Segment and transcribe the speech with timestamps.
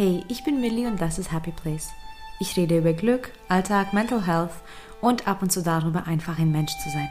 [0.00, 1.90] Hey, ich bin Millie und das ist Happy Place.
[2.38, 4.52] Ich rede über Glück, Alltag, Mental Health
[5.00, 7.08] und ab und zu darüber, einfach ein Mensch zu sein.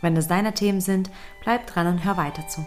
[0.00, 1.10] Wenn das deine Themen sind,
[1.42, 2.64] bleib dran und hör weiter zu.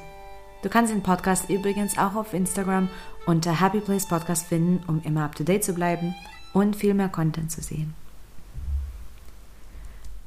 [0.61, 2.89] Du kannst den Podcast übrigens auch auf Instagram
[3.25, 6.13] unter Happy Place Podcast finden, um immer up to date zu bleiben
[6.53, 7.95] und viel mehr Content zu sehen.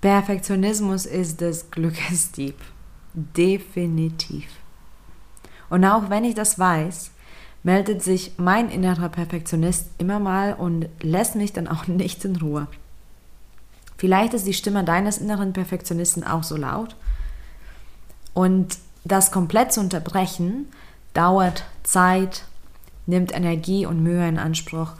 [0.00, 2.56] Perfektionismus ist des Glückes Dieb.
[3.14, 4.48] Definitiv.
[5.70, 7.12] Und auch wenn ich das weiß,
[7.62, 12.66] meldet sich mein innerer Perfektionist immer mal und lässt mich dann auch nicht in Ruhe.
[13.96, 16.96] Vielleicht ist die Stimme deines inneren Perfektionisten auch so laut.
[18.34, 20.66] Und das komplett zu unterbrechen
[21.14, 22.44] dauert Zeit,
[23.06, 24.92] nimmt Energie und Mühe in Anspruch.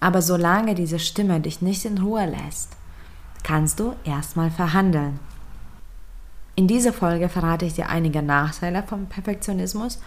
[0.00, 2.76] Aber solange diese Stimme dich nicht in Ruhe lässt,
[3.42, 5.18] kannst du erstmal verhandeln.
[6.56, 10.00] In dieser Folge verrate ich dir einige Nachteile vom Perfektionismus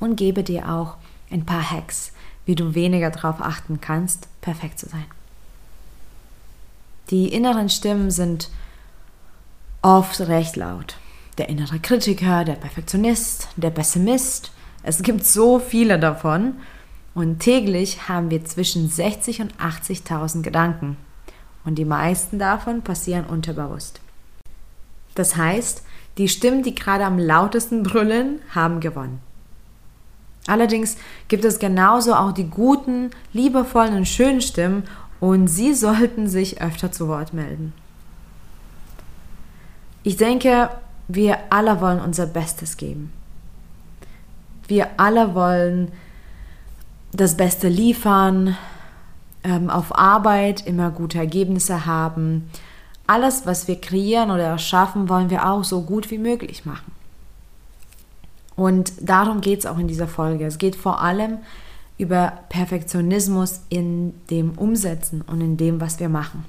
[0.00, 0.96] und gebe dir auch
[1.34, 2.12] ein paar Hacks,
[2.46, 5.04] wie du weniger darauf achten kannst, perfekt zu sein.
[7.10, 8.50] Die inneren Stimmen sind
[9.82, 10.96] oft recht laut.
[11.36, 14.52] Der innere Kritiker, der Perfektionist, der Pessimist.
[14.82, 16.54] Es gibt so viele davon
[17.14, 20.96] und täglich haben wir zwischen 60 und 80.000 Gedanken
[21.64, 24.00] und die meisten davon passieren unterbewusst.
[25.14, 25.82] Das heißt,
[26.18, 29.20] die Stimmen, die gerade am lautesten brüllen, haben gewonnen.
[30.46, 30.96] Allerdings
[31.28, 34.84] gibt es genauso auch die guten, liebevollen und schönen Stimmen
[35.20, 37.72] und sie sollten sich öfter zu Wort melden.
[40.02, 40.68] Ich denke,
[41.08, 43.12] wir alle wollen unser Bestes geben.
[44.66, 45.92] Wir alle wollen
[47.12, 48.56] das Beste liefern,
[49.44, 52.50] ähm, auf Arbeit immer gute Ergebnisse haben.
[53.06, 56.93] Alles, was wir kreieren oder erschaffen, wollen wir auch so gut wie möglich machen.
[58.56, 60.46] Und darum geht es auch in dieser Folge.
[60.46, 61.38] Es geht vor allem
[61.98, 66.44] über Perfektionismus in dem Umsetzen und in dem, was wir machen.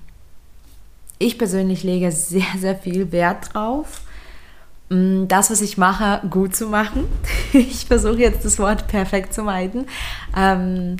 [1.18, 4.02] Ich persönlich lege sehr, sehr viel Wert drauf,
[4.90, 7.06] mm, das, was ich mache, gut zu machen.
[7.54, 9.86] Ich versuche jetzt das Wort perfekt zu meiden,
[10.36, 10.98] ähm,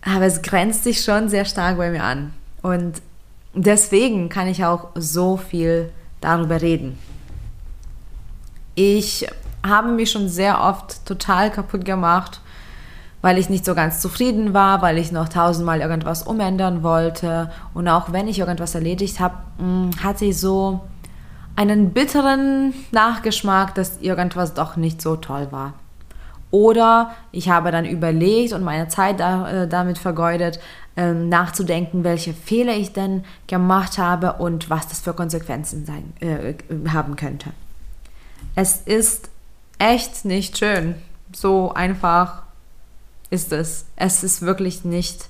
[0.00, 2.32] aber es grenzt sich schon sehr stark bei mir an.
[2.62, 3.02] Und
[3.52, 5.90] deswegen kann ich auch so viel
[6.22, 6.98] darüber reden.
[8.74, 9.26] Ich
[9.68, 12.40] habe mich schon sehr oft total kaputt gemacht,
[13.22, 17.50] weil ich nicht so ganz zufrieden war, weil ich noch tausendmal irgendwas umändern wollte.
[17.74, 20.80] Und auch wenn ich irgendwas erledigt habe, mm, hatte ich so
[21.56, 25.74] einen bitteren Nachgeschmack, dass irgendwas doch nicht so toll war.
[26.50, 30.60] Oder ich habe dann überlegt und meine Zeit da, äh, damit vergeudet,
[30.96, 36.54] ähm, nachzudenken, welche Fehler ich denn gemacht habe und was das für Konsequenzen sein, äh,
[36.90, 37.50] haben könnte.
[38.54, 39.30] Es ist
[39.78, 40.94] echt nicht schön.
[41.32, 42.42] So einfach
[43.30, 43.86] ist es.
[43.96, 45.28] Es ist wirklich nicht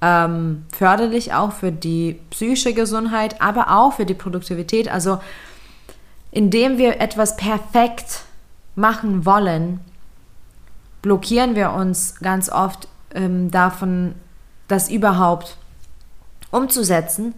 [0.00, 4.88] ähm, förderlich, auch für die psychische Gesundheit, aber auch für die Produktivität.
[4.88, 5.20] Also
[6.30, 8.22] indem wir etwas perfekt
[8.74, 9.80] machen wollen,
[11.02, 14.14] blockieren wir uns ganz oft ähm, davon,
[14.68, 15.56] das überhaupt
[16.50, 17.34] umzusetzen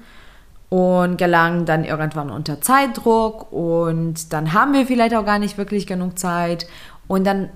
[0.73, 5.87] und gelangen dann irgendwann unter Zeitdruck und dann haben wir vielleicht auch gar nicht wirklich
[5.87, 6.67] genug Zeit
[7.09, 7.51] und dann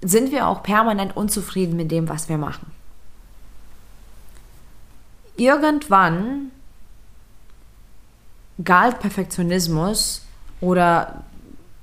[0.00, 2.70] sind wir auch permanent unzufrieden mit dem, was wir machen.
[5.36, 6.52] Irgendwann
[8.62, 10.24] galt Perfektionismus
[10.60, 11.24] oder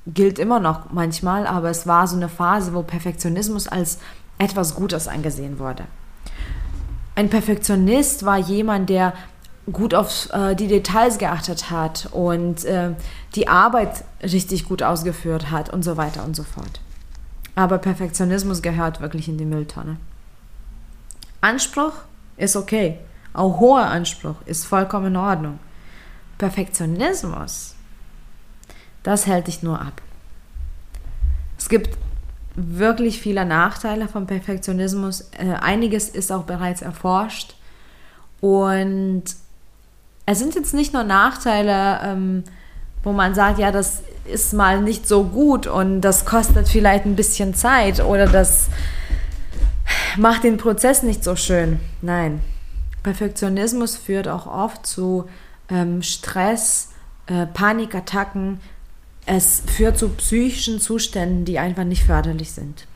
[0.08, 4.00] gilt immer noch manchmal, aber es war so eine Phase, wo Perfektionismus als
[4.38, 5.84] etwas Gutes angesehen wurde.
[7.16, 9.14] Ein Perfektionist war jemand, der
[9.72, 12.92] gut auf äh, die Details geachtet hat und äh,
[13.36, 16.82] die Arbeit richtig gut ausgeführt hat und so weiter und so fort.
[17.56, 19.98] Aber Perfektionismus gehört wirklich in die Mülltonne.
[21.42, 21.94] Anspruch
[22.36, 22.98] ist okay.
[23.34, 25.60] Auch hoher Anspruch ist vollkommen in Ordnung.
[26.38, 27.76] Perfektionismus,
[29.02, 30.02] das hält dich nur ab.
[31.58, 31.98] Es gibt
[32.56, 35.30] wirklich viele Nachteile vom Perfektionismus.
[35.38, 37.56] Äh, einiges ist auch bereits erforscht.
[38.42, 39.24] Und
[40.26, 42.44] es sind jetzt nicht nur Nachteile, ähm,
[43.04, 47.16] wo man sagt, ja, das ist mal nicht so gut und das kostet vielleicht ein
[47.16, 48.68] bisschen Zeit oder das
[50.18, 51.80] macht den Prozess nicht so schön.
[52.02, 52.42] Nein,
[53.04, 55.26] Perfektionismus führt auch oft zu
[55.70, 56.90] ähm, Stress,
[57.28, 58.62] äh, Panikattacken.
[59.26, 62.88] Es führt zu psychischen Zuständen, die einfach nicht förderlich sind.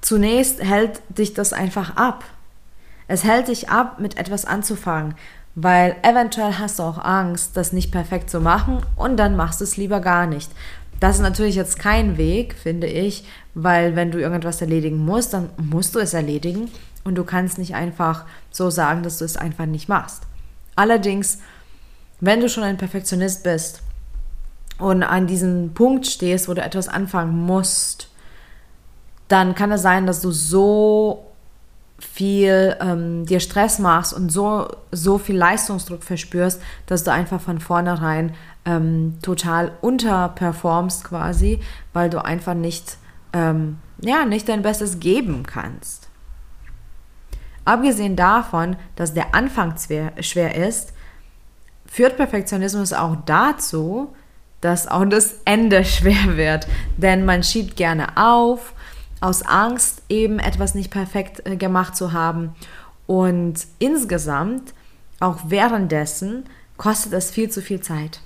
[0.00, 2.24] Zunächst hält dich das einfach ab.
[3.08, 5.14] Es hält dich ab, mit etwas anzufangen,
[5.54, 9.64] weil eventuell hast du auch Angst, das nicht perfekt zu machen und dann machst du
[9.64, 10.50] es lieber gar nicht.
[11.00, 13.24] Das ist natürlich jetzt kein Weg, finde ich,
[13.54, 16.70] weil wenn du irgendwas erledigen musst, dann musst du es erledigen
[17.04, 20.24] und du kannst nicht einfach so sagen, dass du es einfach nicht machst.
[20.76, 21.38] Allerdings,
[22.20, 23.82] wenn du schon ein Perfektionist bist
[24.78, 28.10] und an diesem Punkt stehst, wo du etwas anfangen musst,
[29.28, 31.27] dann kann es sein, dass du so
[31.98, 37.60] viel ähm, dir Stress machst und so, so viel Leistungsdruck verspürst, dass du einfach von
[37.60, 38.34] vornherein
[38.64, 41.60] ähm, total unterperformst quasi,
[41.92, 42.98] weil du einfach nicht,
[43.32, 46.08] ähm, ja, nicht dein Bestes geben kannst.
[47.64, 50.92] Abgesehen davon, dass der Anfang schwer, schwer ist,
[51.84, 54.14] führt Perfektionismus auch dazu,
[54.60, 56.68] dass auch das Ende schwer wird.
[56.96, 58.72] Denn man schiebt gerne auf
[59.20, 62.54] aus Angst, eben etwas nicht perfekt äh, gemacht zu haben.
[63.06, 64.74] Und insgesamt,
[65.20, 66.44] auch währenddessen,
[66.76, 68.20] kostet es viel zu viel Zeit.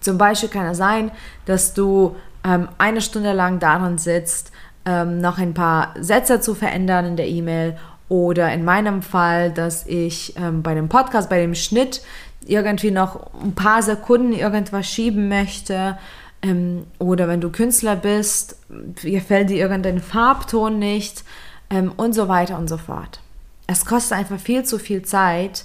[0.00, 1.10] Zum Beispiel kann es sein,
[1.46, 4.52] dass du ähm, eine Stunde lang daran sitzt,
[4.84, 7.76] ähm, noch ein paar Sätze zu verändern in der E-Mail
[8.08, 12.02] oder in meinem Fall, dass ich ähm, bei dem Podcast, bei dem Schnitt
[12.44, 15.98] irgendwie noch ein paar Sekunden irgendwas schieben möchte
[16.46, 18.56] ähm, oder wenn du Künstler bist,
[19.02, 21.24] gefällt dir irgendein Farbton nicht
[21.70, 23.20] ähm, und so weiter und so fort.
[23.66, 25.64] Es kostet einfach viel zu viel Zeit,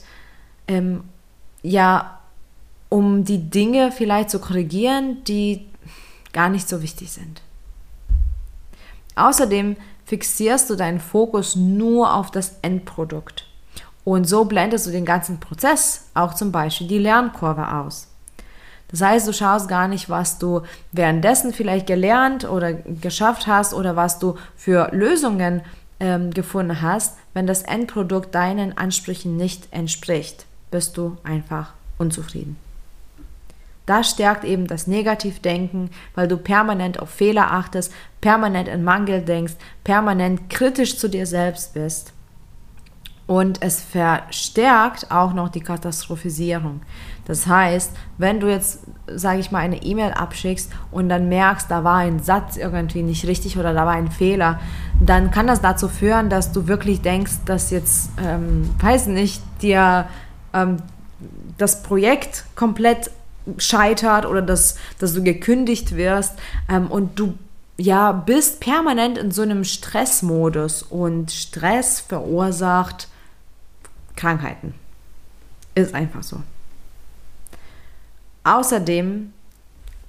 [0.67, 1.03] ähm,
[1.61, 2.19] ja,
[2.89, 5.67] um die Dinge vielleicht zu korrigieren, die
[6.33, 7.41] gar nicht so wichtig sind.
[9.15, 9.75] Außerdem
[10.05, 13.45] fixierst du deinen Fokus nur auf das Endprodukt.
[14.03, 18.07] Und so blendest du den ganzen Prozess, auch zum Beispiel die Lernkurve aus.
[18.91, 20.61] Das heißt, du schaust gar nicht, was du
[20.91, 25.61] währenddessen vielleicht gelernt oder geschafft hast oder was du für Lösungen
[25.99, 27.17] ähm, gefunden hast.
[27.33, 32.57] Wenn das Endprodukt deinen Ansprüchen nicht entspricht, bist du einfach unzufrieden.
[33.85, 37.91] Das stärkt eben das Negativdenken, weil du permanent auf Fehler achtest,
[38.21, 42.13] permanent in Mangel denkst, permanent kritisch zu dir selbst bist.
[43.31, 46.81] Und es verstärkt auch noch die Katastrophisierung.
[47.25, 51.85] Das heißt, wenn du jetzt, sage ich mal, eine E-Mail abschickst und dann merkst, da
[51.85, 54.59] war ein Satz irgendwie nicht richtig oder da war ein Fehler,
[54.99, 60.09] dann kann das dazu führen, dass du wirklich denkst, dass jetzt, ähm, weiß nicht, dir
[60.53, 60.79] ähm,
[61.57, 63.11] das Projekt komplett
[63.57, 66.33] scheitert oder dass, dass du gekündigt wirst
[66.67, 67.35] ähm, und du
[67.77, 73.07] ja bist permanent in so einem Stressmodus und Stress verursacht
[74.21, 74.75] Krankheiten.
[75.73, 76.37] Ist einfach so.
[78.43, 79.33] Außerdem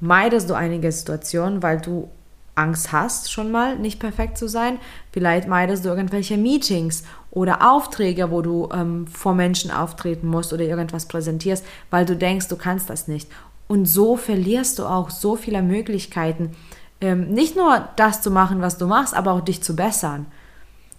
[0.00, 2.11] meidest du einige Situationen, weil du
[2.55, 4.79] Angst hast, schon mal nicht perfekt zu sein.
[5.12, 10.65] Vielleicht meidest du irgendwelche Meetings oder Aufträge, wo du ähm, vor Menschen auftreten musst oder
[10.65, 13.31] irgendwas präsentierst, weil du denkst, du kannst das nicht.
[13.69, 16.55] Und so verlierst du auch so viele Möglichkeiten,
[17.00, 20.26] ähm, nicht nur das zu machen, was du machst, aber auch dich zu bessern.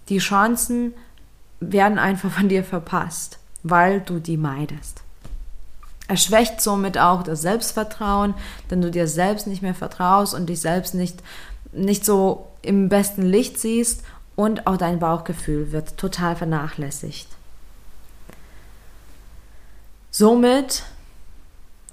[0.08, 0.94] Die Chancen
[1.72, 5.02] werden einfach von dir verpasst, weil du die meidest.
[6.06, 8.34] Es schwächt somit auch das Selbstvertrauen,
[8.70, 11.22] denn du dir selbst nicht mehr vertraust und dich selbst nicht,
[11.72, 14.02] nicht so im besten Licht siehst
[14.36, 17.28] und auch dein Bauchgefühl wird total vernachlässigt.
[20.10, 20.84] Somit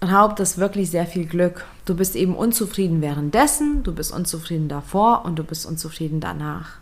[0.03, 1.65] raubt das wirklich sehr viel Glück.
[1.85, 6.81] Du bist eben unzufrieden währenddessen, du bist unzufrieden davor und du bist unzufrieden danach.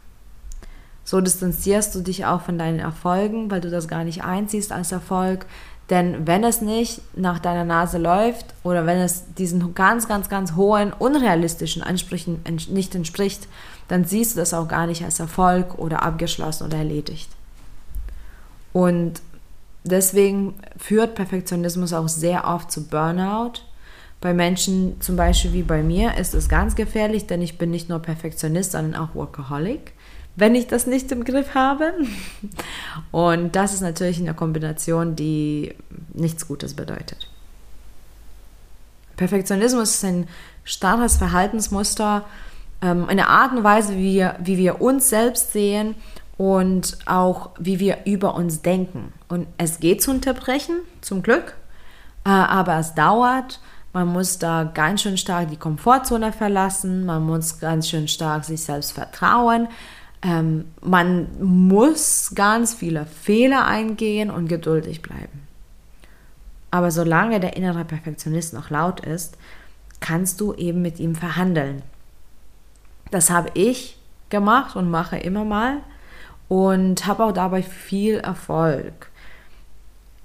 [1.10, 4.92] So distanzierst du dich auch von deinen Erfolgen, weil du das gar nicht einziehst als
[4.92, 5.48] Erfolg.
[5.90, 10.54] Denn wenn es nicht nach deiner Nase läuft oder wenn es diesen ganz, ganz, ganz
[10.54, 13.48] hohen, unrealistischen Ansprüchen nicht entspricht,
[13.88, 17.32] dann siehst du das auch gar nicht als Erfolg oder abgeschlossen oder erledigt.
[18.72, 19.14] Und
[19.84, 23.62] deswegen führt Perfektionismus auch sehr oft zu Burnout.
[24.22, 27.90] Bei Menschen zum Beispiel wie bei mir ist es ganz gefährlich, denn ich bin nicht
[27.90, 29.94] nur Perfektionist, sondern auch Workaholic
[30.40, 31.94] wenn ich das nicht im Griff habe.
[33.12, 35.76] Und das ist natürlich eine Kombination, die
[36.14, 37.30] nichts Gutes bedeutet.
[39.18, 40.28] Perfektionismus ist ein
[40.64, 42.24] starres Verhaltensmuster,
[42.82, 45.96] ähm, eine Art und Weise, wie wir, wie wir uns selbst sehen
[46.38, 49.12] und auch wie wir über uns denken.
[49.28, 51.56] Und es geht zu unterbrechen, zum Glück,
[52.26, 53.60] äh, aber es dauert.
[53.92, 58.64] Man muss da ganz schön stark die Komfortzone verlassen, man muss ganz schön stark sich
[58.64, 59.68] selbst vertrauen.
[60.22, 65.48] Ähm, man muss ganz viele Fehler eingehen und geduldig bleiben.
[66.72, 69.38] Aber solange der innere Perfektionist noch laut ist,
[70.00, 71.82] kannst du eben mit ihm verhandeln.
[73.12, 73.98] Das habe ich
[74.30, 75.78] gemacht und mache immer mal
[76.48, 79.10] und habe auch dabei viel Erfolg.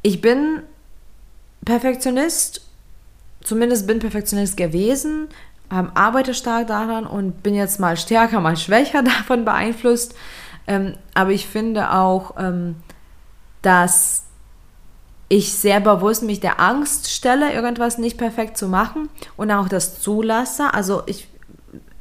[0.02, 0.62] Ich bin
[1.64, 2.66] Perfektionist,
[3.42, 5.28] zumindest bin Perfektionist gewesen,
[5.74, 10.14] ähm, arbeite stark daran und bin jetzt mal stärker, mal schwächer davon beeinflusst.
[10.66, 12.76] Ähm, aber ich finde auch, ähm,
[13.62, 14.24] dass
[15.28, 20.00] ich sehr bewusst mich der Angst stelle, irgendwas nicht perfekt zu machen und auch das
[20.00, 20.72] zulasse.
[20.72, 21.28] Also ich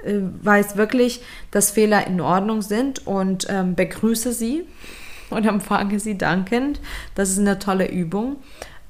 [0.04, 4.66] äh, weiß wirklich, dass Fehler in Ordnung sind und ähm, begrüße sie
[5.30, 6.80] und empfange sie dankend.
[7.16, 8.38] Das ist eine tolle Übung,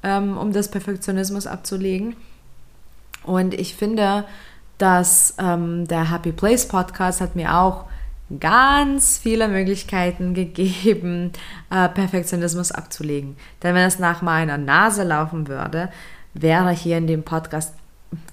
[0.02, 2.16] ähm, um das Perfektionismus abzulegen.
[3.24, 4.24] Und ich finde,
[4.78, 7.84] dass ähm, der Happy Place Podcast hat mir auch
[8.40, 11.32] ganz viele Möglichkeiten gegeben,
[11.70, 13.36] äh, Perfektionismus abzulegen.
[13.62, 15.90] Denn wenn es nach meiner Nase laufen würde,
[16.32, 17.74] wäre hier in dem Podcast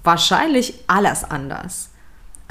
[0.03, 1.90] wahrscheinlich alles anders.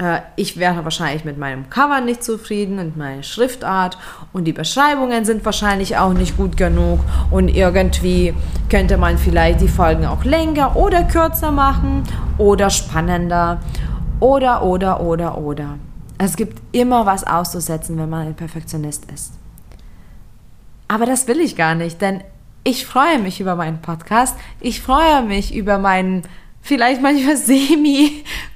[0.01, 3.97] Äh, ich wäre wahrscheinlich mit meinem Cover nicht zufrieden und meiner Schriftart
[4.33, 8.33] und die Beschreibungen sind wahrscheinlich auch nicht gut genug und irgendwie
[8.69, 12.03] könnte man vielleicht die Folgen auch länger oder kürzer machen
[12.39, 13.59] oder spannender
[14.19, 15.77] oder oder oder oder.
[16.17, 19.33] Es gibt immer was auszusetzen, wenn man ein Perfektionist ist.
[20.87, 22.21] Aber das will ich gar nicht, denn
[22.63, 24.35] ich freue mich über meinen Podcast.
[24.59, 26.23] Ich freue mich über meinen
[26.61, 27.37] vielleicht manchmal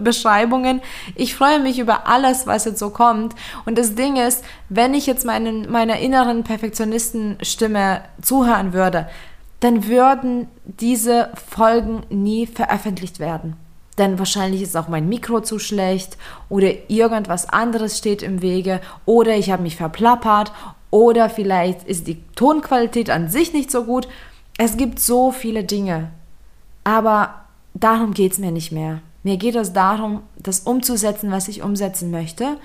[0.00, 0.80] Beschreibungen.
[1.14, 3.34] Ich freue mich über alles, was jetzt so kommt.
[3.64, 9.08] Und das Ding ist, wenn ich jetzt meinen, meiner inneren Perfektionistenstimme zuhören würde,
[9.60, 13.56] dann würden diese Folgen nie veröffentlicht werden
[14.00, 16.16] denn wahrscheinlich ist auch mein Mikro zu schlecht
[16.48, 20.52] oder irgendwas anderes steht im Wege oder ich habe mich verplappert
[20.90, 24.08] oder vielleicht ist die Tonqualität an sich nicht so gut.
[24.62, 26.10] Es gibt so viele Dinge,
[26.84, 29.00] aber darum geht es mir nicht mehr.
[29.22, 32.58] Mir geht es darum, das umzusetzen, was ich umsetzen möchte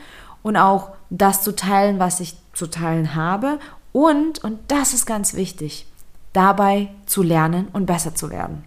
[0.43, 3.59] und auch das zu teilen, was ich zu teilen habe
[3.93, 5.87] und, und das ist ganz wichtig,
[6.33, 8.65] dabei zu lernen und besser zu werden.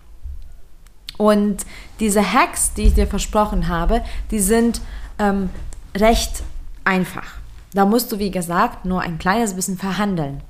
[1.18, 1.66] Und
[2.00, 4.80] diese Hacks, die ich dir versprochen habe, die sind
[5.18, 5.50] ähm,
[5.94, 6.44] recht
[6.82, 7.34] einfach.
[7.74, 10.40] Da musst du, wie gesagt, nur ein kleines bisschen verhandeln.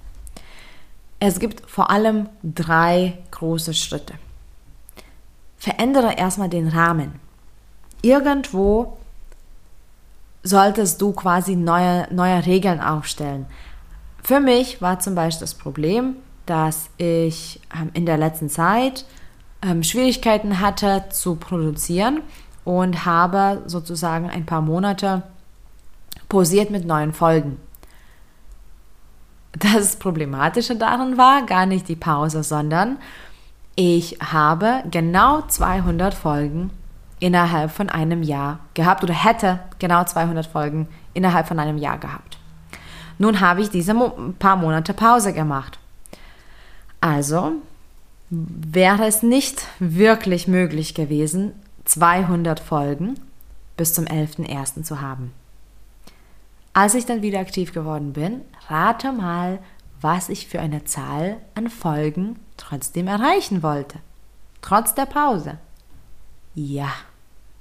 [1.21, 4.15] Es gibt vor allem drei große Schritte.
[5.57, 7.19] Verändere erstmal den Rahmen.
[8.03, 8.99] Irgendwo
[10.45, 13.47] solltest du quasi neue, neue Regeln aufstellen.
[14.23, 19.05] Für mich war zum Beispiel das Problem, dass ich ähm, in der letzten Zeit
[19.63, 22.23] ähm, Schwierigkeiten hatte zu produzieren
[22.65, 25.23] und habe sozusagen ein paar Monate
[26.29, 27.59] posiert mit neuen Folgen.
[29.59, 32.99] Das Problematische daran war gar nicht die Pause, sondern
[33.75, 36.71] ich habe genau 200 Folgen
[37.21, 42.39] innerhalb von einem Jahr gehabt oder hätte genau 200 Folgen innerhalb von einem Jahr gehabt.
[43.19, 43.95] Nun habe ich diese
[44.39, 45.79] paar Monate Pause gemacht.
[47.01, 47.53] Also
[48.31, 51.53] wäre es nicht wirklich möglich gewesen,
[51.85, 53.15] 200 Folgen
[53.77, 54.83] bis zum 11.01.
[54.83, 55.33] zu haben.
[56.73, 59.59] Als ich dann wieder aktiv geworden bin, rate mal,
[60.01, 63.99] was ich für eine Zahl an Folgen trotzdem erreichen wollte.
[64.63, 65.59] Trotz der Pause.
[66.55, 66.93] Ja,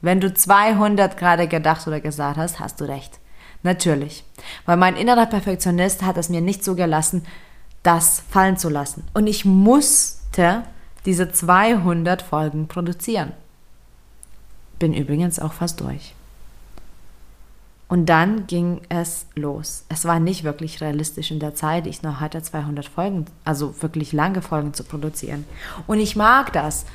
[0.02, 3.20] wenn du 200 gerade gedacht oder gesagt hast, hast du recht.
[3.64, 4.24] Natürlich,
[4.66, 7.26] weil mein innerer Perfektionist hat es mir nicht so gelassen,
[7.82, 9.04] das fallen zu lassen.
[9.14, 10.22] Und ich muss
[11.06, 13.32] diese 200 Folgen produzieren.
[14.78, 16.14] Bin übrigens auch fast durch.
[17.90, 19.86] Und dann ging es los.
[19.88, 24.12] Es war nicht wirklich realistisch in der Zeit, ich noch hatte 200 Folgen, also wirklich
[24.12, 25.46] lange Folgen zu produzieren.
[25.88, 26.86] Und ich mag das,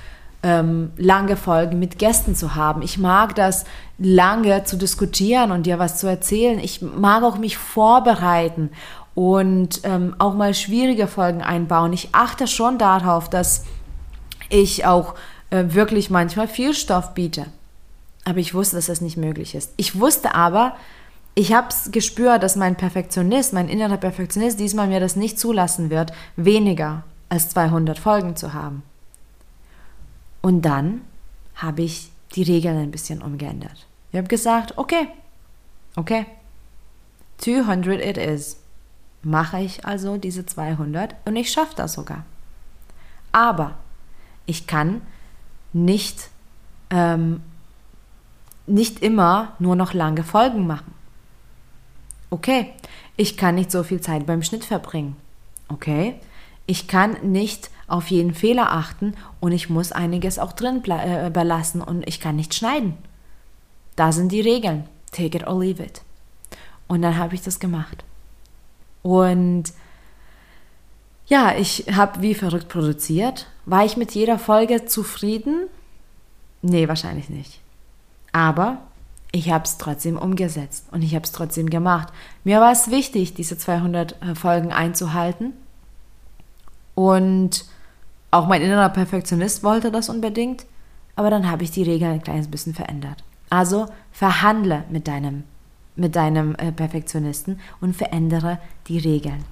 [0.43, 2.83] ähm, lange Folgen mit Gästen zu haben.
[2.83, 3.65] Ich mag das,
[3.99, 6.59] lange zu diskutieren und dir was zu erzählen.
[6.59, 8.71] Ich mag auch mich vorbereiten
[9.15, 11.93] und ähm, auch mal schwierige Folgen einbauen.
[11.93, 13.65] Ich achte schon darauf, dass
[14.51, 15.15] ich auch
[15.51, 17.47] äh, wirklich manchmal viel Stoff biete.
[18.25, 19.73] Aber ich wusste, dass das nicht möglich ist.
[19.77, 20.77] Ich wusste aber,
[21.35, 25.91] ich habe es gespürt, dass mein Perfektionist, mein innerer Perfektionist diesmal mir das nicht zulassen
[25.91, 28.83] wird, weniger als 200 Folgen zu haben.
[30.43, 31.01] Und dann
[31.55, 33.87] habe ich die Regeln ein bisschen umgeändert.
[34.11, 35.09] Ich habe gesagt, okay,
[35.97, 36.27] okay,
[37.39, 38.59] 200 it is
[39.23, 42.25] mache ich also diese 200 und ich schaffe das sogar.
[43.31, 43.77] Aber
[44.47, 45.03] ich kann
[45.73, 46.29] nicht,
[46.91, 47.41] ähm,
[48.67, 50.95] nicht immer nur noch lange Folgen machen.
[52.31, 52.73] Okay,
[53.17, 55.17] ich kann nicht so viel Zeit beim Schnitt verbringen.
[55.69, 56.15] Okay,
[56.67, 61.83] ich kann nicht auf jeden Fehler achten und ich muss einiges auch drin äh, belassen
[61.83, 62.97] und ich kann nicht schneiden.
[63.97, 64.89] Da sind die Regeln.
[65.11, 66.03] Take it or leave it.
[66.89, 68.05] Und dann habe ich das gemacht.
[69.03, 69.65] Und
[71.27, 73.47] ja, ich habe wie verrückt produziert.
[73.67, 75.69] War ich mit jeder Folge zufrieden?
[76.63, 77.62] Nee, wahrscheinlich nicht.
[78.33, 78.79] Aber
[79.31, 82.13] ich habe es trotzdem umgesetzt und ich habe es trotzdem gemacht.
[82.45, 85.55] Mir war es wichtig, diese 200 äh, Folgen einzuhalten.
[86.95, 87.65] Und
[88.31, 90.67] auch mein innerer Perfektionist wollte das unbedingt.
[91.17, 93.25] Aber dann habe ich die Regeln ein kleines bisschen verändert.
[93.49, 95.45] Also verhandle mit deinem,
[95.97, 98.59] mit deinem äh, Perfektionisten und verändere
[98.89, 99.45] die Regeln.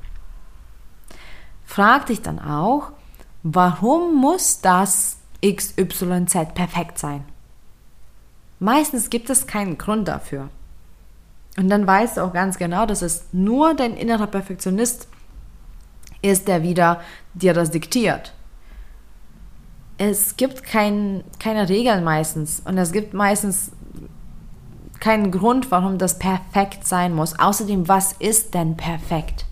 [1.64, 2.92] Frag dich dann auch,
[3.42, 7.25] warum muss das XYZ perfekt sein?
[8.60, 10.50] Meistens gibt es keinen Grund dafür.
[11.56, 15.08] Und dann weißt du auch ganz genau, dass es nur dein innerer Perfektionist
[16.22, 17.00] ist, der wieder
[17.34, 18.34] dir das diktiert.
[19.98, 23.72] Es gibt kein, keine Regeln meistens und es gibt meistens
[25.00, 27.38] keinen Grund, warum das perfekt sein muss.
[27.38, 29.46] Außerdem, was ist denn perfekt?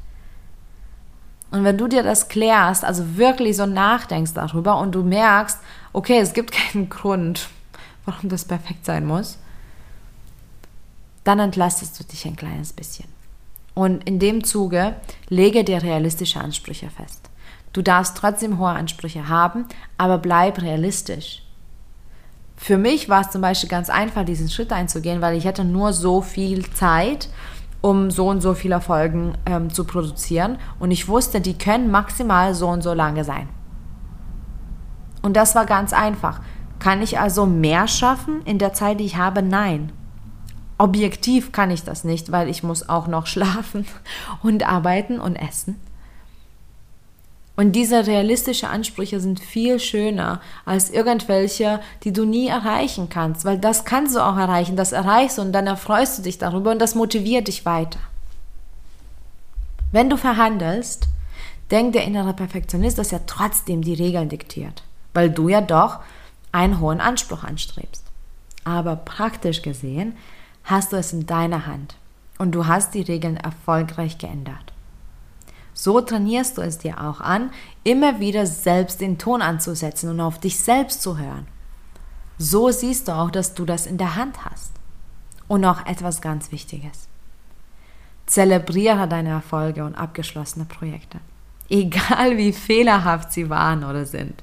[1.50, 5.58] Und wenn du dir das klärst, also wirklich so nachdenkst darüber und du merkst,
[5.94, 7.48] okay, es gibt keinen Grund,
[8.08, 9.38] warum das perfekt sein muss,
[11.24, 13.06] dann entlastest du dich ein kleines bisschen.
[13.74, 14.96] Und in dem Zuge
[15.28, 17.28] lege dir realistische Ansprüche fest.
[17.72, 19.66] Du darfst trotzdem hohe Ansprüche haben,
[19.98, 21.42] aber bleib realistisch.
[22.56, 25.92] Für mich war es zum Beispiel ganz einfach, diesen Schritt einzugehen, weil ich hatte nur
[25.92, 27.28] so viel Zeit,
[27.82, 30.58] um so und so viele Folgen ähm, zu produzieren.
[30.80, 33.48] Und ich wusste, die können maximal so und so lange sein.
[35.22, 36.40] Und das war ganz einfach.
[36.78, 39.42] Kann ich also mehr schaffen in der Zeit, die ich habe?
[39.42, 39.92] Nein.
[40.78, 43.87] Objektiv kann ich das nicht, weil ich muss auch noch schlafen
[44.42, 45.80] und arbeiten und essen.
[47.58, 53.58] Und diese realistischen Ansprüche sind viel schöner als irgendwelche, die du nie erreichen kannst, weil
[53.58, 56.78] das kannst du auch erreichen, das erreichst du und dann erfreust du dich darüber und
[56.78, 57.99] das motiviert dich weiter.
[59.90, 61.08] Wenn du verhandelst,
[61.73, 65.99] denkt der innere Perfektionist, dass er trotzdem die Regeln diktiert, weil du ja doch
[66.58, 68.04] einen hohen Anspruch anstrebst.
[68.64, 70.16] Aber praktisch gesehen
[70.64, 71.94] hast du es in deiner Hand
[72.38, 74.73] und du hast die Regeln erfolgreich geändert.
[75.73, 77.50] So trainierst du es dir auch an,
[77.84, 81.47] immer wieder selbst den Ton anzusetzen und auf dich selbst zu hören.
[82.36, 84.73] So siehst du auch, dass du das in der Hand hast.
[85.47, 87.08] Und noch etwas ganz Wichtiges.
[88.26, 91.21] Zelebriere deine Erfolge und abgeschlossene Projekte.
[91.71, 94.42] Egal wie fehlerhaft sie waren oder sind.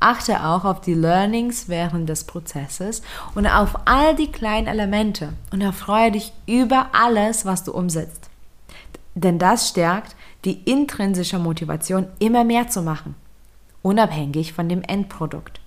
[0.00, 3.02] Achte auch auf die Learnings während des Prozesses
[3.34, 8.30] und auf all die kleinen Elemente und erfreue dich über alles, was du umsetzt.
[9.14, 13.14] Denn das stärkt die intrinsische Motivation, immer mehr zu machen,
[13.82, 15.60] unabhängig von dem Endprodukt.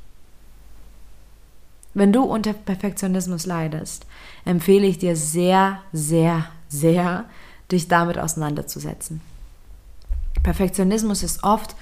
[1.93, 4.07] Wenn du unter Perfektionismus leidest,
[4.45, 7.25] empfehle ich dir sehr, sehr, sehr,
[7.71, 9.21] dich damit auseinanderzusetzen.
[10.41, 11.75] Perfektionismus ist oft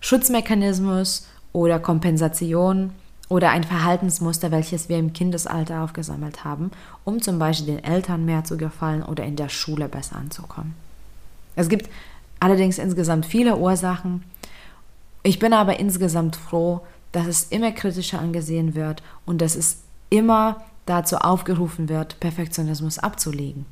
[0.00, 2.90] Schutzmechanismus oder Kompensation
[3.30, 6.70] oder ein Verhaltensmuster, welches wir im Kindesalter aufgesammelt haben,
[7.02, 10.74] um zum Beispiel den Eltern mehr zu gefallen oder in der Schule besser anzukommen.
[11.54, 11.88] Es gibt
[12.40, 14.22] allerdings insgesamt viele Ursachen.
[15.22, 19.78] Ich bin aber insgesamt froh, dass es immer kritischer angesehen wird und dass es
[20.10, 23.64] immer dazu aufgerufen wird, Perfektionismus abzulegen.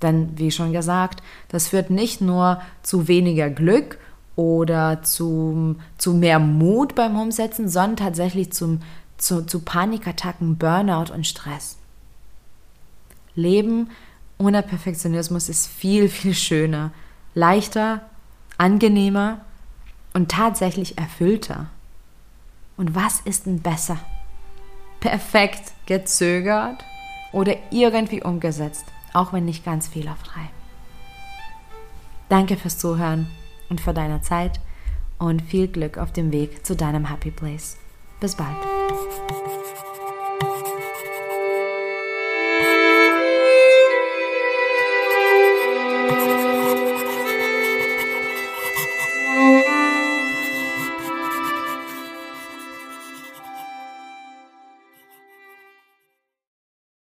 [0.00, 3.98] Denn, wie schon gesagt, das führt nicht nur zu weniger Glück
[4.36, 8.80] oder zu, zu mehr Mut beim Umsetzen, sondern tatsächlich zum,
[9.18, 11.76] zu, zu Panikattacken, Burnout und Stress.
[13.34, 13.90] Leben
[14.38, 16.92] ohne Perfektionismus ist viel, viel schöner,
[17.34, 18.00] leichter,
[18.56, 19.42] angenehmer
[20.14, 21.66] und tatsächlich erfüllter.
[22.76, 23.98] Und was ist denn besser?
[25.00, 26.82] Perfekt gezögert
[27.32, 30.48] oder irgendwie umgesetzt, auch wenn nicht ganz fehlerfrei.
[32.28, 33.28] Danke fürs Zuhören
[33.70, 34.60] und für deine Zeit
[35.18, 37.78] und viel Glück auf dem Weg zu deinem Happy Place.
[38.20, 38.56] Bis bald.